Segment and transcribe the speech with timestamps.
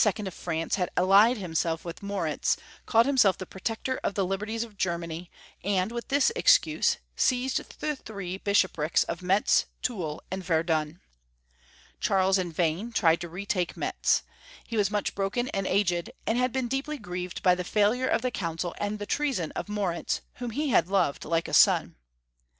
[0.03, 2.57] of France had allied himself with Moritz,
[2.87, 5.29] called himself the Protector of the Liberties of Germany,
[5.63, 11.01] and, Avith this excuse, seized the tliree Bishoprics of Metz, Toul, and Verdun.
[11.99, 14.23] Charles in vain tried to retake Metz.
[14.65, 18.23] He was much broken and aged, and had been deeply grieved by the failure of
[18.23, 21.95] the Council and the treason of Moritz, whom he had loved like a son.